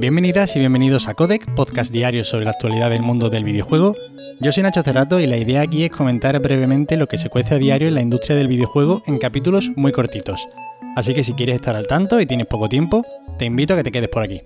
[0.00, 3.94] Bienvenidas y bienvenidos a Codec, podcast diario sobre la actualidad del mundo del videojuego.
[4.40, 7.56] Yo soy Nacho Cerrato y la idea aquí es comentar brevemente lo que se cuece
[7.56, 10.48] a diario en la industria del videojuego en capítulos muy cortitos.
[10.96, 13.04] Así que si quieres estar al tanto y tienes poco tiempo,
[13.38, 14.40] te invito a que te quedes por aquí.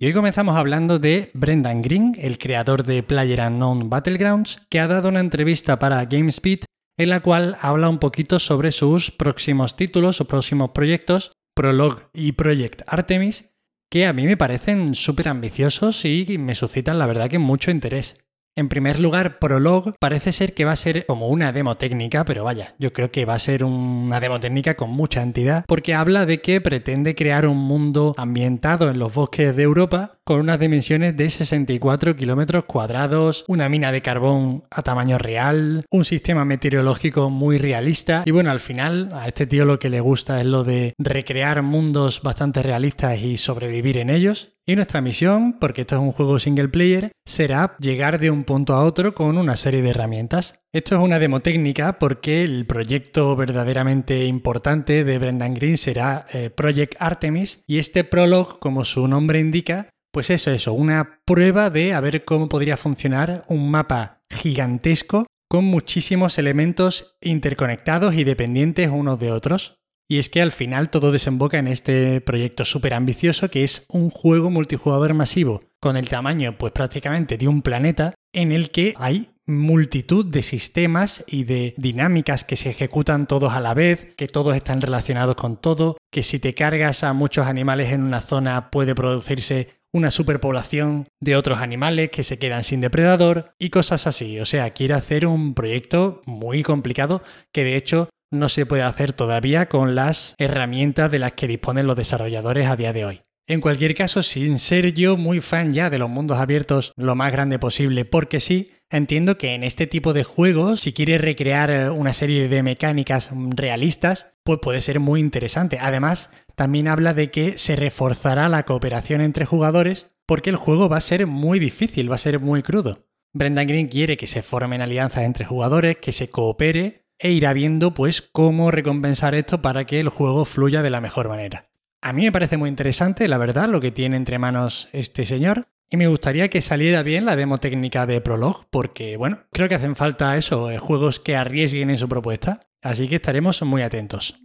[0.00, 5.10] Y hoy comenzamos hablando de Brendan Green, el creador de PlayerUnknown Battlegrounds, que ha dado
[5.10, 6.64] una entrevista para GameSpeed
[6.98, 12.32] en la cual habla un poquito sobre sus próximos títulos o próximos proyectos, Prologue y
[12.32, 13.49] Project Artemis,
[13.90, 18.16] que a mí me parecen súper ambiciosos y me suscitan la verdad que mucho interés.
[18.56, 22.44] En primer lugar, Prologue parece ser que va a ser como una demo técnica, pero
[22.44, 26.26] vaya, yo creo que va a ser una demo técnica con mucha entidad, porque habla
[26.26, 31.16] de que pretende crear un mundo ambientado en los bosques de Europa con unas dimensiones
[31.16, 37.58] de 64 kilómetros cuadrados, una mina de carbón a tamaño real, un sistema meteorológico muy
[37.58, 40.94] realista y bueno, al final a este tío lo que le gusta es lo de
[40.98, 44.54] recrear mundos bastante realistas y sobrevivir en ellos.
[44.66, 48.74] Y nuestra misión, porque esto es un juego single player, será llegar de un punto
[48.74, 50.60] a otro con una serie de herramientas.
[50.72, 56.50] Esto es una demo técnica porque el proyecto verdaderamente importante de Brendan Green será eh,
[56.50, 61.94] Project Artemis y este prologue, como su nombre indica, pues eso, eso, una prueba de
[61.94, 69.18] a ver cómo podría funcionar un mapa gigantesco con muchísimos elementos interconectados y dependientes unos
[69.18, 69.79] de otros.
[70.10, 74.10] Y es que al final todo desemboca en este proyecto súper ambicioso que es un
[74.10, 79.30] juego multijugador masivo con el tamaño pues prácticamente de un planeta en el que hay
[79.46, 84.56] multitud de sistemas y de dinámicas que se ejecutan todos a la vez, que todos
[84.56, 88.96] están relacionados con todo, que si te cargas a muchos animales en una zona puede
[88.96, 94.40] producirse una superpoblación de otros animales que se quedan sin depredador y cosas así.
[94.40, 97.22] O sea, quiere hacer un proyecto muy complicado
[97.52, 101.86] que de hecho no se puede hacer todavía con las herramientas de las que disponen
[101.86, 103.22] los desarrolladores a día de hoy.
[103.46, 107.32] En cualquier caso, sin ser yo muy fan ya de los mundos abiertos lo más
[107.32, 111.90] grande posible, porque sí, entiendo que en este tipo de juegos, si quieres recrear eh,
[111.90, 115.78] una serie de mecánicas realistas, pues puede ser muy interesante.
[115.80, 120.98] Además, también habla de que se reforzará la cooperación entre jugadores porque el juego va
[120.98, 123.08] a ser muy difícil, va a ser muy crudo.
[123.32, 127.94] Brendan Green quiere que se formen alianzas entre jugadores, que se coopere e irá viendo
[127.94, 131.70] pues cómo recompensar esto para que el juego fluya de la mejor manera.
[132.02, 135.66] A mí me parece muy interesante, la verdad, lo que tiene entre manos este señor.
[135.90, 139.74] Y me gustaría que saliera bien la demo técnica de Prologue, porque, bueno, creo que
[139.74, 142.60] hacen falta eso, eh, juegos que arriesguen en su propuesta.
[142.80, 144.40] Así que estaremos muy atentos.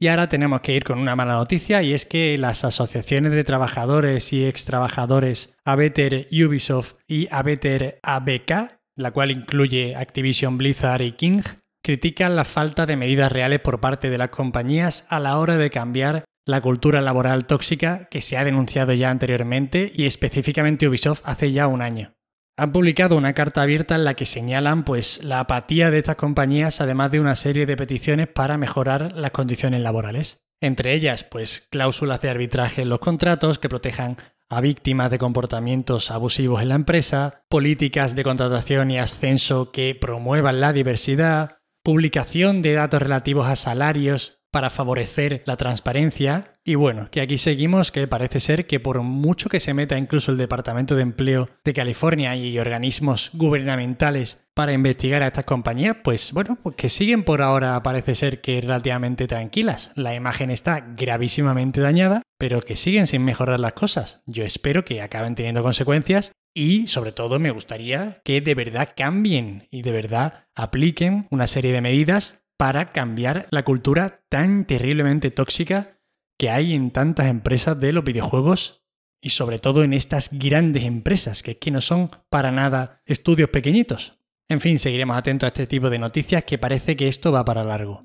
[0.00, 3.44] Y ahora tenemos que ir con una mala noticia y es que las asociaciones de
[3.44, 11.12] trabajadores y ex trabajadores Abeter Ubisoft y Abeter ABK, la cual incluye Activision Blizzard y
[11.12, 11.42] King,
[11.82, 15.70] critican la falta de medidas reales por parte de las compañías a la hora de
[15.70, 21.52] cambiar la cultura laboral tóxica que se ha denunciado ya anteriormente y específicamente Ubisoft hace
[21.52, 22.12] ya un año.
[22.56, 26.80] Han publicado una carta abierta en la que señalan pues la apatía de estas compañías
[26.80, 30.42] además de una serie de peticiones para mejorar las condiciones laborales.
[30.60, 34.18] Entre ellas, pues cláusulas de arbitraje en los contratos que protejan
[34.50, 40.60] a víctimas de comportamientos abusivos en la empresa, políticas de contratación y ascenso que promuevan
[40.60, 46.58] la diversidad, publicación de datos relativos a salarios para favorecer la transparencia.
[46.64, 50.32] Y bueno, que aquí seguimos, que parece ser que por mucho que se meta incluso
[50.32, 56.32] el Departamento de Empleo de California y organismos gubernamentales para investigar a estas compañías, pues
[56.32, 59.92] bueno, pues que siguen por ahora parece ser que relativamente tranquilas.
[59.94, 64.22] La imagen está gravísimamente dañada, pero que siguen sin mejorar las cosas.
[64.26, 69.68] Yo espero que acaben teniendo consecuencias y sobre todo me gustaría que de verdad cambien
[69.70, 75.96] y de verdad apliquen una serie de medidas para cambiar la cultura tan terriblemente tóxica
[76.38, 78.84] que hay en tantas empresas de los videojuegos
[79.22, 84.18] y sobre todo en estas grandes empresas, que que no son para nada estudios pequeñitos.
[84.46, 87.64] En fin, seguiremos atentos a este tipo de noticias que parece que esto va para
[87.64, 88.02] largo.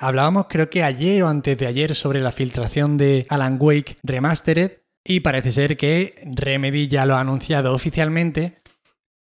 [0.00, 4.80] Hablábamos creo que ayer o antes de ayer sobre la filtración de Alan Wake Remastered
[5.04, 8.64] y parece ser que Remedy ya lo ha anunciado oficialmente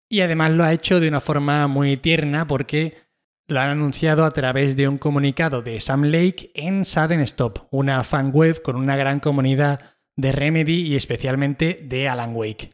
[0.09, 3.02] y además lo ha hecho de una forma muy tierna porque
[3.47, 8.03] lo han anunciado a través de un comunicado de Sam Lake en Sudden Stop, una
[8.03, 9.79] fan web con una gran comunidad
[10.15, 12.71] de Remedy y especialmente de Alan Wake.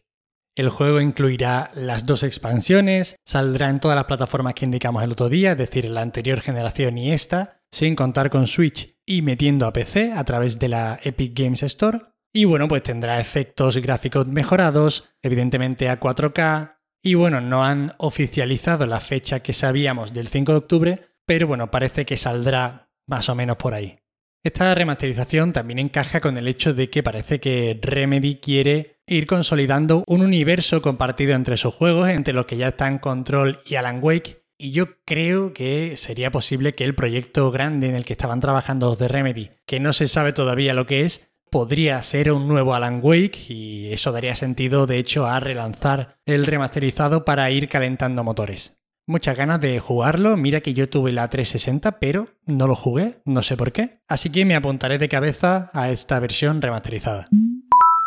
[0.55, 5.29] El juego incluirá las dos expansiones, saldrá en todas las plataformas que indicamos el otro
[5.29, 9.73] día, es decir, la anterior generación y esta, sin contar con Switch y metiendo a
[9.73, 11.99] PC a través de la Epic Games Store.
[12.33, 18.85] Y bueno, pues tendrá efectos gráficos mejorados, evidentemente a 4K, y bueno, no han oficializado
[18.85, 23.35] la fecha que sabíamos del 5 de octubre, pero bueno, parece que saldrá más o
[23.35, 23.99] menos por ahí.
[24.43, 30.03] Esta remasterización también encaja con el hecho de que parece que Remedy quiere ir consolidando
[30.07, 34.43] un universo compartido entre sus juegos, entre los que ya están Control y Alan Wake,
[34.57, 38.87] y yo creo que sería posible que el proyecto grande en el que estaban trabajando
[38.87, 42.73] los de Remedy, que no se sabe todavía lo que es, podría ser un nuevo
[42.73, 48.23] Alan Wake y eso daría sentido de hecho a relanzar el remasterizado para ir calentando
[48.23, 48.79] motores
[49.09, 50.37] muchas ganas de jugarlo.
[50.37, 53.99] Mira que yo tuve la 360, pero no lo jugué, no sé por qué.
[54.07, 57.27] Así que me apuntaré de cabeza a esta versión remasterizada.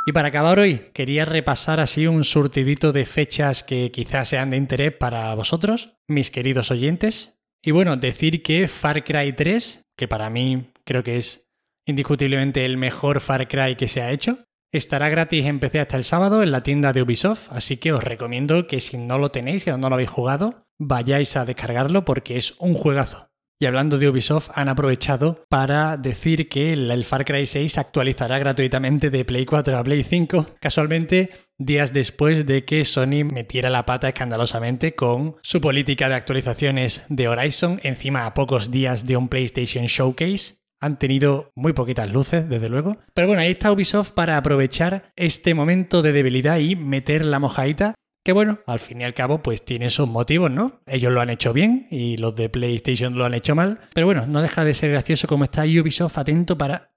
[0.06, 4.56] Y para acabar hoy, quería repasar así un surtidito de fechas que quizás sean de
[4.56, 7.38] interés para vosotros, mis queridos oyentes.
[7.62, 11.41] Y bueno, decir que Far Cry 3, que para mí creo que es
[11.86, 14.38] indiscutiblemente el mejor Far Cry que se ha hecho,
[14.72, 18.02] estará gratis en PC hasta el sábado en la tienda de Ubisoft, así que os
[18.02, 22.36] recomiendo que si no lo tenéis, y no lo habéis jugado, vayáis a descargarlo porque
[22.36, 23.28] es un juegazo.
[23.60, 29.08] Y hablando de Ubisoft, han aprovechado para decir que el Far Cry 6 actualizará gratuitamente
[29.08, 34.08] de Play 4 a Play 5, casualmente días después de que Sony metiera la pata
[34.08, 39.86] escandalosamente con su política de actualizaciones de Horizon, encima a pocos días de un PlayStation
[39.86, 40.61] Showcase.
[40.82, 42.98] Han tenido muy poquitas luces, desde luego.
[43.14, 47.94] Pero bueno, ahí está Ubisoft para aprovechar este momento de debilidad y meter la mojadita
[48.24, 50.80] que bueno, al fin y al cabo, pues tiene sus motivos, ¿no?
[50.86, 53.80] Ellos lo han hecho bien y los de PlayStation lo han hecho mal.
[53.94, 56.92] Pero bueno, no deja de ser gracioso como está Ubisoft atento para.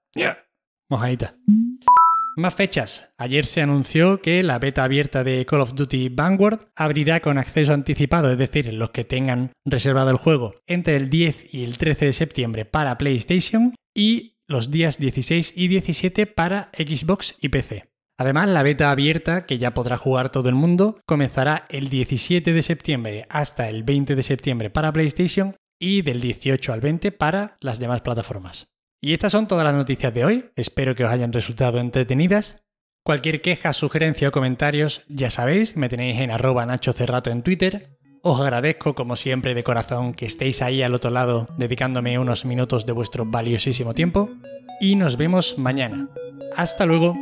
[0.88, 1.34] Mojadita.
[2.36, 3.14] Más fechas.
[3.16, 7.72] Ayer se anunció que la beta abierta de Call of Duty Vanguard abrirá con acceso
[7.72, 12.04] anticipado, es decir, los que tengan reservado el juego entre el 10 y el 13
[12.04, 17.88] de septiembre para PlayStation y los días 16 y 17 para Xbox y PC.
[18.18, 22.62] Además, la beta abierta, que ya podrá jugar todo el mundo, comenzará el 17 de
[22.62, 27.78] septiembre hasta el 20 de septiembre para PlayStation y del 18 al 20 para las
[27.78, 28.66] demás plataformas.
[29.00, 32.64] Y estas son todas las noticias de hoy, espero que os hayan resultado entretenidas.
[33.04, 37.96] Cualquier queja, sugerencia o comentarios, ya sabéis, me tenéis en arroba Nacho Cerrato en Twitter.
[38.22, 42.84] Os agradezco como siempre de corazón que estéis ahí al otro lado dedicándome unos minutos
[42.84, 44.30] de vuestro valiosísimo tiempo.
[44.80, 46.08] Y nos vemos mañana.
[46.56, 47.14] Hasta luego.